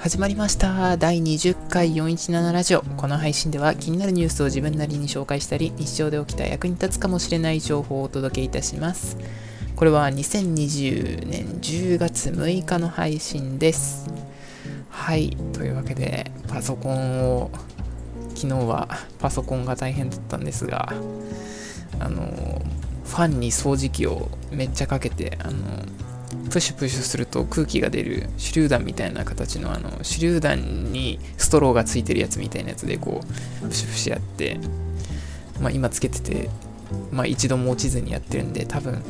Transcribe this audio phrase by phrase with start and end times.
[0.00, 0.96] 始まりました。
[0.96, 2.80] 第20回417ラジオ。
[2.96, 9.18] この配信では気になるニュースを自分なりに紹介したり日常で起きた役に立つかもしれない情報をお届けいたします。
[9.76, 14.10] これは2020年10月6日の配信です。
[14.88, 15.36] はい。
[15.52, 17.50] というわけでパソコンを
[18.34, 18.88] 昨日は
[19.18, 20.94] パソコンが大変だったんですが
[21.98, 22.62] あの
[23.04, 25.84] ファンに掃除機をめっちゃかけてあの
[26.50, 33.20] プシュプシュすると空気が出る手榴弾みたいな形のあの手榴弾にストローがついてるやつみたいなやつでこ
[33.62, 34.58] うプシュプシュやって、
[35.60, 36.50] まあ、今つけてて、
[37.12, 39.02] まあ、一度も落ちずにやってるんで多分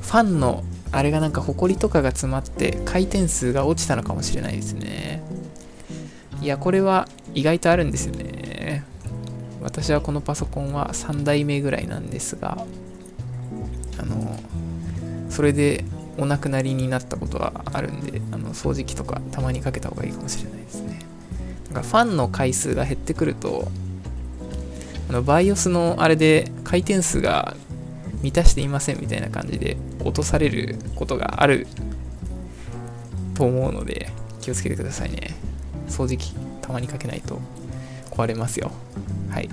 [0.00, 5.22] ファンのあれがなんかホコリとかが詰まって回転数が落ちたのかもしれないですね。
[6.40, 8.84] いやこれは意外とあるんですよね。
[9.60, 12.64] 私はこのパソコンは3代目ぐらいなんですが
[14.00, 14.38] あの
[15.28, 15.84] それで
[16.18, 20.98] お亡くなりになったことはあるんであの掃除機とかたまにかけた方がいいかもしれないですね。
[21.66, 23.70] なんかファンの回数が減ってくると
[25.08, 27.56] あのバイオスのあれで回転数が
[28.22, 31.66] 満たしていませんみたいな感じで落とされることがある
[33.34, 35.36] と思うので気をつけてくださいね。
[35.88, 37.40] 掃除機たまにかけないと
[38.10, 38.72] 壊れますよ。
[39.30, 39.48] はい。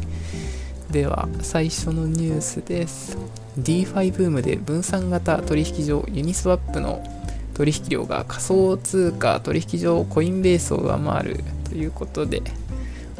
[0.95, 3.17] では最初のニュースです。
[3.59, 7.03] DeFi ブームで分散型取引所ユニスワップの
[7.53, 12.41] 取引量が仮想通貨取引所コインベースを上回るということで、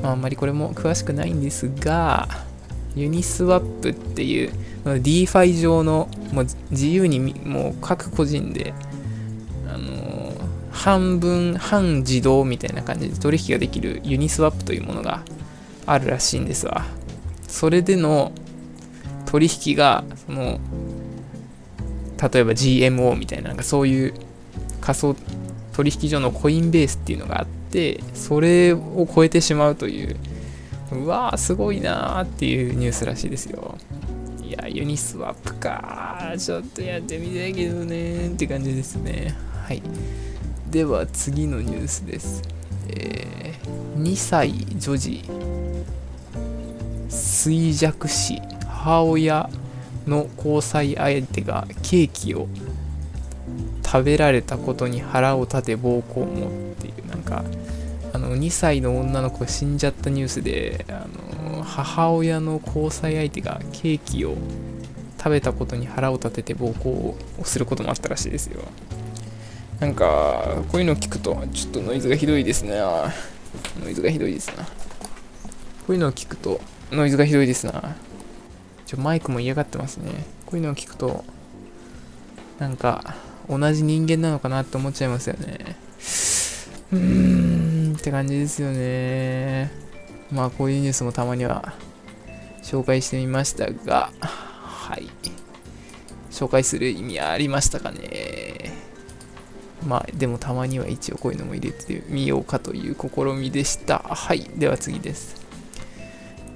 [0.01, 2.29] まあ、あんまりこれも詳しくないんですが
[2.95, 4.53] ユニスワップっていう
[4.85, 8.73] DeFi 上のもう自由にもう各個人で、
[9.67, 10.33] あのー、
[10.71, 15.23] 半分半自動みたいな感じで取引ができるユニスワップというものが
[15.85, 16.85] あるらしいんですわ。
[17.47, 18.31] それでの
[19.25, 20.59] 取引がその
[22.31, 24.13] 例えば GMO みたいななんかそういう
[24.81, 25.15] 仮想
[25.73, 30.15] 取引所のコインベースっていうのがあってそれを超えてしまうという
[30.91, 33.77] うわーすごいなーっていうニュースらしいですよ。
[34.41, 39.35] いやユニスワップかちょっとやってみたいけどねって感じですね。
[39.65, 39.81] はい。
[40.69, 42.41] では次のニュースです。
[42.89, 45.23] えー、2歳女児
[47.49, 49.49] 衰弱死母親
[50.07, 52.47] の交際相手がケーキを
[53.83, 57.43] 食べられたことに腹を立て暴行もっていうなんか
[58.13, 61.05] あの2歳の女の子が死んじゃったニュースであ
[61.53, 64.35] の母親の交際相手がケーキを
[65.17, 68.61] 食べたことに腹を立てて暴行をすることもあったらしいですよ。
[69.79, 72.79] なんかこういうのを聞くとちょっとノイズがひどいですね
[73.83, 74.63] ノイズがひどいですな。
[74.63, 74.69] こ
[75.89, 76.61] ういうのを聞くと
[76.91, 77.95] ノイズがひどいですな
[78.85, 80.11] ちょ、マイクも嫌がってますね。
[80.45, 81.25] こういうのを聞くと、
[82.59, 83.15] なんか、
[83.49, 85.75] 同じ人間なのかなって思っちゃいますよね。
[86.93, 89.71] うーん、って感じですよね。
[90.31, 91.73] まあ、こういうニュースもたまには
[92.61, 95.09] 紹介してみましたが、はい。
[96.31, 98.73] 紹介する意味ありましたかね。
[99.87, 103.99] まあ、でもたまには一応こういうのも入れてみようかという試みでした。
[103.99, 104.49] はい。
[104.55, 105.44] では次です。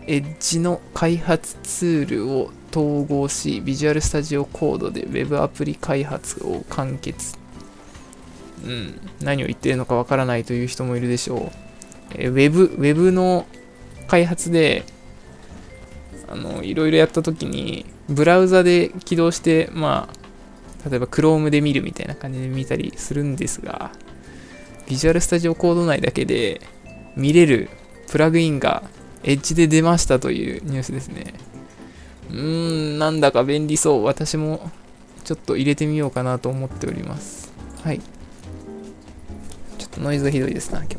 [0.10, 7.38] エッジの開発ツールを統合し、ビジュアルスタジオコードで Web アプリ開発を完結。
[8.66, 11.52] うん、何を言ってるのかわからないという人もいるでしょう。
[12.16, 13.46] え Web、Web の
[14.08, 14.84] 開発で、
[16.28, 20.10] あの、いろいろやったときに、ブラウザで起動して、ま
[20.84, 23.92] あ、例えば Chrome で見るみたいな感じで見たりするんですが、
[24.88, 26.62] ビジュアルスタジオコード内だけで
[27.16, 27.70] 見れる
[28.10, 28.82] プラグインが
[29.24, 31.34] エッジで出ましたというニュースですね。
[32.30, 34.04] うーん、なんだか便利そう。
[34.04, 34.72] 私も
[35.24, 37.52] ちょっと入れてみようかなと思っております。
[37.84, 38.00] はい。
[39.78, 40.98] ちょっとノイズがひどいですな、今日。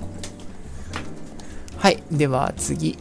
[1.78, 2.02] はい。
[2.10, 2.98] では次。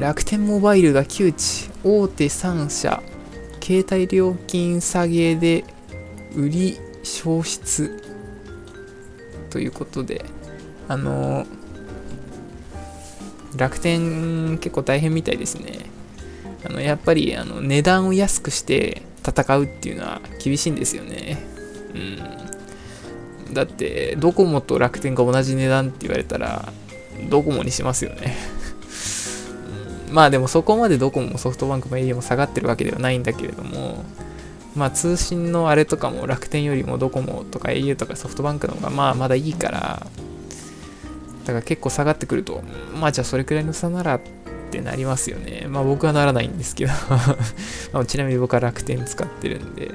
[0.00, 1.70] 楽天モバイルが窮地。
[1.84, 3.02] 大手3社。
[3.62, 5.64] 携帯料金下げで
[6.34, 8.02] 売り消失。
[9.50, 10.24] ということで、
[10.88, 11.65] あのー
[13.56, 15.86] 楽天結構大変みたいですね。
[16.64, 21.38] あのやっぱりあの値段を安くして戦うっていうのは厳しいんですよね。
[21.94, 23.54] うん。
[23.54, 26.72] だって、ドコモと楽天が同じ値段って言われたら、
[27.30, 28.36] ドコモにしますよね。
[30.10, 34.04] まあでもそこまでドコモもソフトバンクも au も下がってるわけではないんだけれども、
[34.74, 40.06] まあ通信のあれとかも楽天よりもドコモとか au とかソフトバンクの方がまあまだいいから、
[41.46, 42.62] だから結構下がってくると、
[43.00, 44.20] まあじゃあそれくらいの差ならっ
[44.70, 45.66] てなりますよね。
[45.68, 46.92] まあ僕はならないんですけど
[47.92, 49.92] まあちなみに僕は楽天使ってるんで、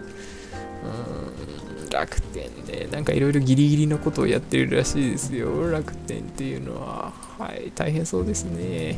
[1.91, 2.87] 楽天ね。
[2.91, 5.69] なんかいろいろギリギリのことをやってるらしいですよ。
[5.69, 7.13] 楽天っていうのは。
[7.37, 8.97] はい、大変そうですね。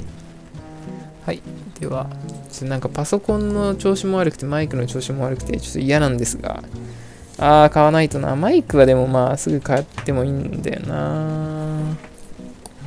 [1.26, 1.42] はい。
[1.80, 2.08] では、
[2.52, 6.64] ちょっとなんかパソコンの調子も悪くて、マイクの調子も悪くて、ちょっと嫌なんですが、
[7.38, 8.36] あー、買わないとな。
[8.36, 11.63] マイクはでもまあ、すぐ買ってもいいんだよな。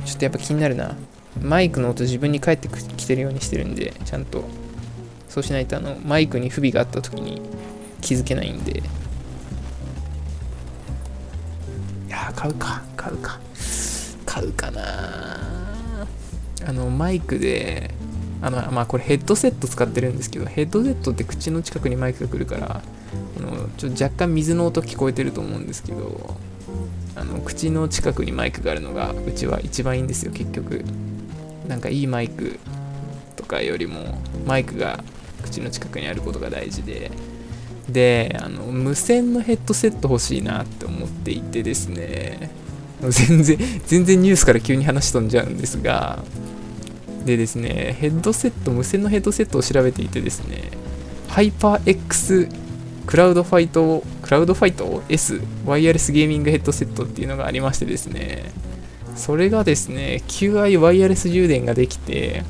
[0.07, 0.95] ちょっとやっぱ気になるな。
[1.41, 4.45] マイクの音自分に返ってきてるようにしてるんで、ちゃんと。
[5.27, 7.41] そうしないと、あの、マイクに不備があった時に
[7.99, 8.79] 気づけないんで。
[12.07, 12.81] いや買うか。
[12.95, 13.39] 買うか。
[14.25, 16.07] 買うかな。
[16.65, 17.91] あの、マイクで、
[18.41, 22.81] あの、まあ、これヘッドセット使ってるんですけど、ヘッドセットって口の近くにマイクが来るから、
[23.37, 26.37] あのちょっと若干水の音聞こえてると思うんですけど、
[27.19, 30.83] あの口の近くにマイクがあるのがうちは一番いいんですよ、結局。
[31.67, 32.59] なんかいいマイク
[33.35, 35.03] とかよりも、マイクが
[35.43, 37.11] 口の近くにあることが大事で、
[37.89, 42.51] で、あの無線のヘッドセット欲しいなって思っていてですね、
[43.01, 46.23] 全然、全然ニュースから急に話飛んじゃうんですが、
[47.25, 50.69] でですね、ヘッドセット、無線のヘッドセットを調べていてですね、
[51.27, 52.47] ハイパー X
[53.07, 58.51] クラウドファイト、クラウドファイト S ワイヤレスゲーミングヘッドセットっていうのがありましてですね、
[59.15, 62.43] それがですね、QI ワイヤレス充電ができて、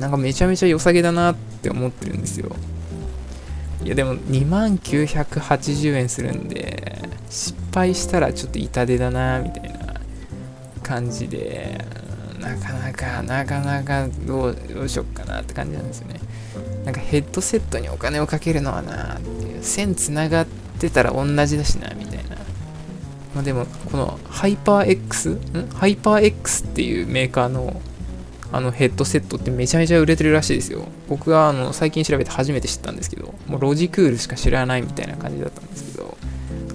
[0.00, 2.54] なんかめちゃめちゃ良さげだなって思ってるんですよ。
[3.84, 6.98] いやでも2980円するんで、
[7.30, 9.94] 失敗したらちょっと痛手だなみたいな
[10.82, 11.84] 感じで、
[12.40, 16.20] なかなか、なかなかどうしよっかなって感じなんですよね。
[16.84, 20.46] なんかヘッドセットにお金をかけるのはなって、線つながっ
[20.78, 22.36] てたら同じだしな、みたいな。
[23.34, 25.30] まあ、でも、このハイパー X?
[25.30, 25.68] ん？
[25.74, 27.80] ハイパー X っていうメーカーの
[28.50, 30.86] あのヘッドセットってめちゃめちゃ売れてるらしいですよ。
[31.08, 36.16] 僕はあの最近調べて初めて知ったんですけど、もうロジクールしか知らないみたいな感じだったんですけど、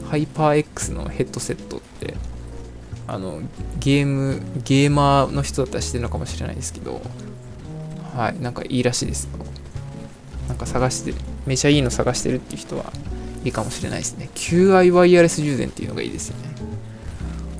[0.07, 2.13] ハイパー X のヘッドセットって
[3.07, 3.41] あの
[3.79, 7.01] ゲームゲーマーの人だったら知ってるのかもしれないですけど
[8.15, 9.31] はいなんかいいらしいですよ
[10.47, 11.13] なんか探して
[11.45, 12.92] めちゃいいの探してるっていう人は
[13.44, 14.30] いいかもしれないですね。
[14.36, 16.50] QI ワイヤレス充電っていうのがいいですよね。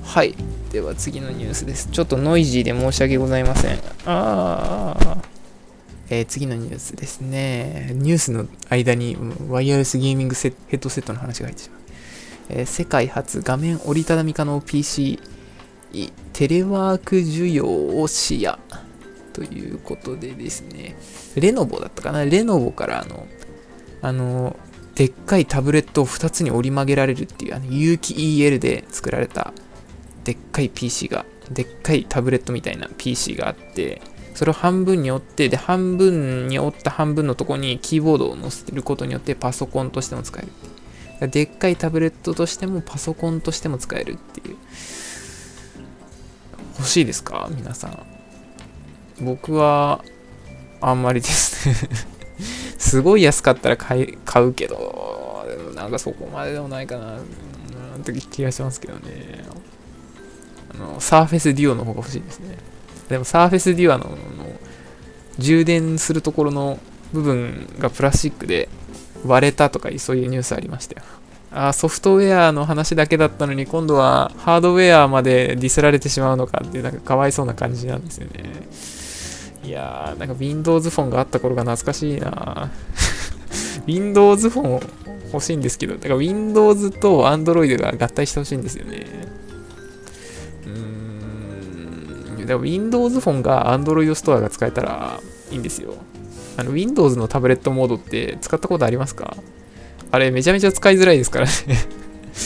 [0.02, 0.34] はい。
[0.72, 1.88] では次のニュースです。
[1.90, 3.78] ちょっとノイジーで申し訳ございません。
[4.06, 5.18] ああ
[6.10, 7.90] えー、次のニュースですね。
[7.94, 9.16] ニュースの間に
[9.48, 11.80] ワイヤレスゲーミングヘッドセットの話が入ってしまう。
[12.50, 15.18] えー、世界初画面折りたたみ可能 PC
[16.32, 17.66] テレワーク需要
[18.00, 18.58] を視野。
[19.32, 20.96] ということでですね、
[21.34, 22.24] レノボだったかな。
[22.24, 23.26] レノボからあの、
[24.04, 24.56] あの、
[24.94, 29.52] でっかいタブレットを2つに折り曲げられるっていう、あの、有機 EL で作られた
[30.24, 34.02] でっかい PC が、でっかいタブレットみたいな PC があって、
[34.34, 40.44] それを半分に折って、で、半分に折った半分のとこにキーボードを載せることによってパソコンとしても使え
[41.20, 41.30] る。
[41.30, 44.56] でっかいタブレットとしてもパソコンとしても使えるっていう。
[46.76, 47.48] 欲しいですか？
[47.56, 47.98] 皆さん。
[49.24, 50.04] 僕は、
[50.80, 51.74] あんまりですね
[52.94, 57.20] すごい安かったら買買うけど、でもなんかそこまででもないかな、っ
[58.04, 59.44] て気がしますけどね。
[60.72, 62.56] あの、サーフェスデュオの方が欲しいですね。
[63.08, 64.16] でもサーフェスデュオのの
[65.38, 66.78] 充電するところの
[67.12, 68.68] 部分がプラスチックで
[69.26, 71.06] 割れたとかそういうニュースありましたよ。
[71.50, 78.68] あソフトウェアの話だけだったのに今度はハードウェアまでディスられてしまうのかっていうなんかかわいそうな感じなんですよね。
[79.64, 82.70] いやー、なんか Windows フォンがあった頃が懐かしいな
[83.86, 84.80] Windows フォン
[85.32, 89.06] 欲しいんですけど、だから Windows と Android が合体してほしいんですよね。
[90.66, 92.46] うーん。
[92.46, 95.94] でも Windows フォンが Android ストアが使えたらいいんですよ。
[96.56, 99.36] あの Windows のタブレットモードって使ったことありますか？
[100.12, 101.52] あれめちゃめちゃ使いづらいですからね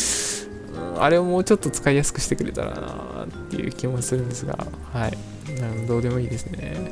[0.98, 4.56] あれをもうちょっと使いやすくしてくれたらなっていう気もするんですが、
[4.92, 5.18] はい。
[5.86, 6.90] どうでもいいですね。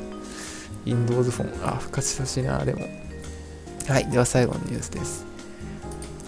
[0.86, 2.86] Windows フォン、あ、復活してほしな、でも。
[3.88, 4.10] はい。
[4.10, 5.26] では最後のニュースです。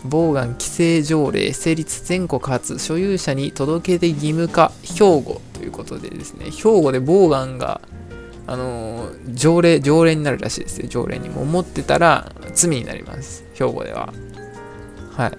[0.04, 7.80] ボウガン規制条例成立全国初所有者に届け出義務化兵庫ということでですね、兵庫でボウガンが
[8.46, 11.42] あの条例、条例になるらしいですよ、条例にも。
[11.42, 14.12] 思ってたら罪になります、兵庫では。
[15.12, 15.32] は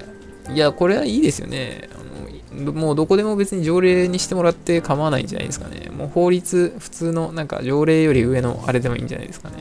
[0.50, 0.54] い。
[0.54, 1.90] いや、これはいいですよね。
[1.94, 5.89] あのもうどこでも別に条例にしてもらって構わないんじゃないですかね。
[6.00, 9.56] もう法律、普通のなんか条例より上のあれでもいいんじゃないですかね。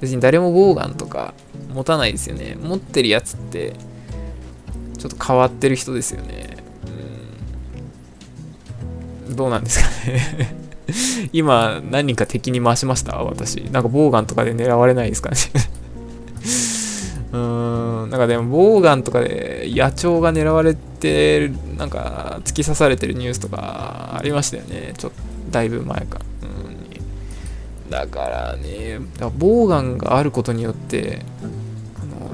[0.00, 1.34] 別に誰もボウガンとか
[1.72, 2.56] 持たないですよね。
[2.62, 3.72] 持ってるやつって、
[4.98, 6.58] ちょっと変わってる人ですよね。
[9.28, 9.36] うん。
[9.36, 10.54] どうなんですかね
[11.32, 13.16] 今、何人か敵に回しました？
[13.16, 13.56] 私。
[13.70, 15.36] なんかボウガンとかで狙われないですかね
[17.32, 24.92] うーん、なんかでも、ボウガンとかで野鳥が狙われて、なんか突き刺されてるニュースとかありましたよね。
[24.98, 25.12] ちょっ、
[25.50, 26.20] だいぶ前か。
[26.42, 31.22] うん、だからね、だからボウガンがあることによって、
[32.00, 32.30] あの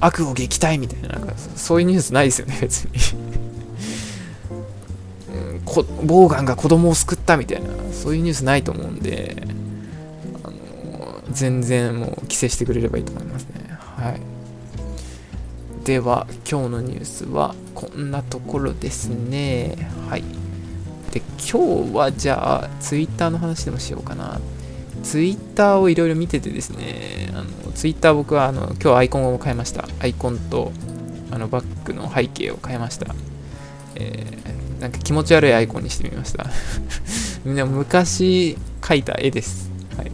[0.00, 2.90] 悪を撃退みたいな、なんかそういうニュースないですよね、別に。
[5.34, 9.36] うん、こボウガンが子供を救ったみたいな、そういうニュースないと思うんで、
[10.44, 10.54] あの
[11.30, 13.78] 全然もう規制してくれればいいと思いますね。
[13.96, 14.20] はい。
[15.84, 19.90] では、今日のニュースはこんなところですね。
[20.08, 20.41] はい。
[21.50, 24.40] 今日はじゃあ、ツイッターの話でもしようかな。
[25.02, 29.88] ツイッターをいろいろ見ててですね、あのツイッター僕はあの今日アイコンを変えました。
[30.00, 30.72] アイコンと
[31.30, 33.14] あのバックの背景を変えました。
[33.96, 36.46] えー、なんか気持ち悪いアイコンにしてみました。
[37.44, 39.70] みんな昔描いた絵です。
[39.96, 40.12] はい。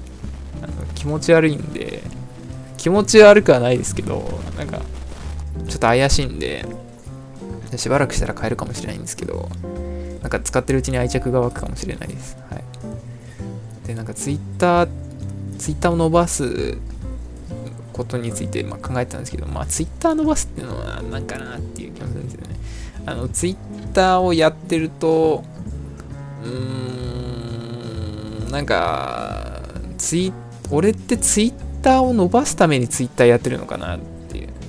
[0.63, 2.03] あの気持ち悪いんで、
[2.79, 4.81] 気持ち悪くはないですけど、なんか、
[5.69, 6.65] ちょっと怪しいんで、
[7.77, 9.49] しばらくしたら変えるかもしれないんですけど、
[10.23, 12.37] なんか使ってるうちに愛着が湧くかもしれないです。
[12.51, 12.65] はい。
[13.87, 14.89] で、なんかツイッター、
[15.59, 16.79] ツイッターを伸ばす
[17.93, 22.57] ことについて、まあ、考えてたんですけど、まあ、ツイッター伸ばすっていうのはなんかなっていう気もするんですよね。
[23.07, 23.57] あの、ツイッ
[23.93, 25.45] ターをやってると、
[26.45, 26.51] うー
[28.49, 29.61] ん、なんか、
[29.99, 30.33] ツイ
[30.71, 34.18] 俺ってツイッターを伸ばすためにツイッターやってるのかなって。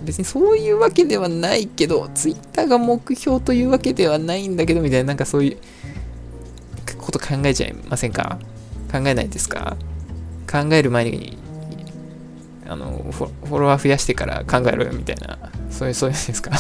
[0.10, 5.58] 別にそういうわけではないけど、ツイッターが目標というわけではないんだけど、みたいな、なんかそういう
[6.98, 8.40] こと考えちゃいませんか？
[8.92, 9.78] 考えないですか？
[10.52, 11.38] 考える前に、
[12.68, 15.38] あのフォロワー増やしてから考えろよみたいな、
[15.70, 16.52] そういう、そういうですか？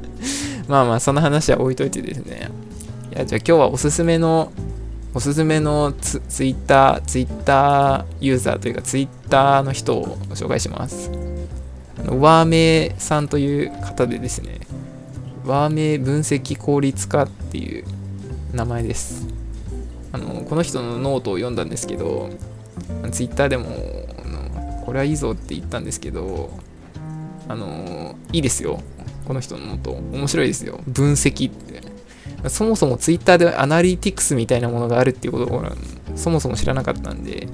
[0.66, 2.50] まあまあ、その話は置いといてですね。
[3.14, 4.50] いや、じゃあ今日はおすすめの
[5.14, 11.10] おすすめのツツイッター、ツイッターユーザーというか、ツイッターの人を紹介します。
[12.06, 14.60] ワーメイさんという方でですね、
[15.44, 17.84] ワーメイ分析効率化っていう
[18.52, 19.26] 名前です。
[20.12, 22.30] あのこの人のノートを読んだんですけど、
[23.10, 23.66] ツイッターでも、
[24.84, 26.50] これはいいぞって言ったんですけど、
[27.48, 28.80] あの、いいですよ。
[29.26, 29.90] この人の note。
[29.92, 30.80] 面白いですよ。
[30.86, 31.82] 分析って。
[32.48, 35.62] そもそも Twitter でアナリティクスみたいなものがあるっていうことを
[36.14, 37.48] そもそも知らなかったんで、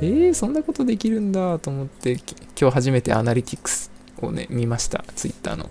[0.00, 2.18] えー、そんなことできるんだと思って、
[2.58, 5.70] 今日初めてアナリティクスをね、見ました、Twitter の。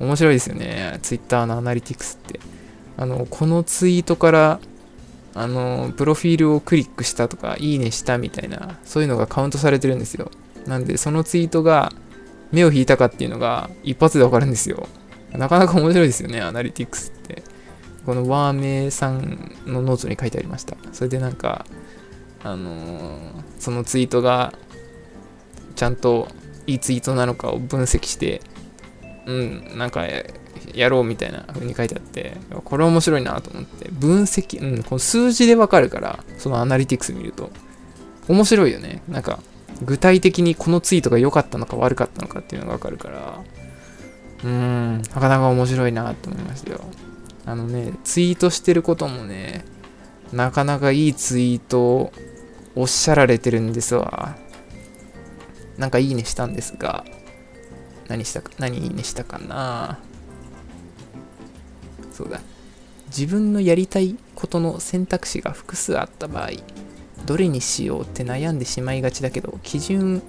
[0.00, 2.40] 面白いですよね、Twitter のアナリティクスって。
[2.96, 4.60] あの、このツイートから、
[5.34, 10.30] あの、プロフィールをクリックしたとか、いいねしたみたいな、そういうのがカウントされてるんですよ。
[10.66, 11.92] なんで、そのツイートが
[12.52, 14.86] 目を引いたかっていうのが一発でわかるんですよ。
[15.32, 17.42] なかなか面白いですよね、アナリティクスって。
[18.06, 20.76] このワーメイさんのノートに書いてありました。
[20.92, 21.64] それでなんか、
[22.42, 23.20] あのー、
[23.58, 24.52] そのツイートが
[25.74, 26.28] ちゃんと
[26.66, 28.40] いいツイートなのかを分析して、
[29.26, 30.04] うん、なんか
[30.72, 37.50] やろうみたいな風に書いてあって、これ面白いなと思って、分析、うん、この数字でわかるから、そのアナリティクス見ると、
[38.28, 39.02] 面白いよね。
[39.08, 39.40] なんか、
[39.82, 43.40] 具体的にこのツイートが良かったのか悪かったのかっていうのがわかるから、
[44.44, 46.80] うーん、なかなか面白いなと思いましたよ。
[47.46, 49.64] あのね、ツイートしてることもね、
[50.32, 52.12] なかなかいいツイートを
[52.74, 54.36] おっしゃられてるんですわ。
[55.78, 57.04] なんかいいねしたんですが、
[58.08, 59.98] 何したか、何いいねしたかな
[62.12, 62.40] そうだ。
[63.06, 66.50] 自分のやりたいことの選択肢が複数あった場合、
[67.26, 70.22] どれにしようって悩んでしまいがちだけど、基準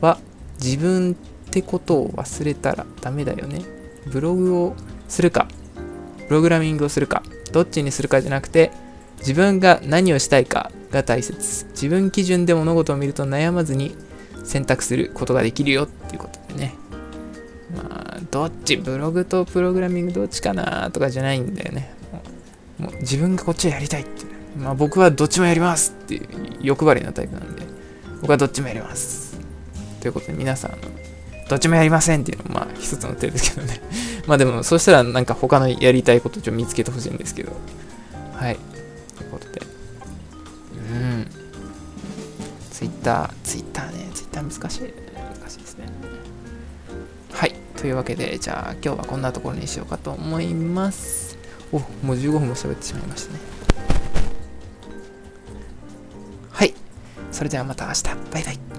[0.00, 0.18] は
[0.62, 3.62] 自分ってことを忘れたらダメだよね。
[4.06, 4.74] ブログを
[5.08, 5.48] するか、
[6.28, 8.70] プログラミングをするか、どっちにするかじゃなくて、
[9.18, 11.66] 自分が何をしたいかが大切。
[11.72, 13.94] 自分基準で物事を見ると悩まずに
[14.44, 16.74] 選択することができるよっていうことでね。
[17.74, 21.94] まあ、どっち、ブログとプログラミングどっちかなとかじゃないんだよね。
[22.78, 24.24] もう自分がこっちをやりたいって、
[24.58, 26.28] まあ僕はどっちもやりますっていう
[26.62, 27.62] 欲張りなタイプなんで、
[28.22, 29.38] 僕はどっちもやります。
[30.00, 30.72] ということで皆さん、
[31.48, 33.80] どっちもやりませんっていうのもまあ一つの手ですけどね
[34.26, 37.52] まあでも、そしたらなんか他のやりたいことをちょっと見つけてほしいんですけど。
[38.34, 38.56] はい。
[39.16, 39.60] ということで。
[40.92, 41.26] うん。
[42.70, 44.60] ツイッター、ツイッターね、旦難しい。
[44.60, 45.86] 難しいですね。
[47.32, 47.54] はい。
[47.76, 51.38] というわけで、じゃあ今日はこんなところにしようかと思います。
[51.72, 53.40] お、もう15分も喋ってしまいましたね。
[56.50, 56.74] はい。
[57.32, 58.02] それではまた明日。
[58.32, 58.69] バイバイ。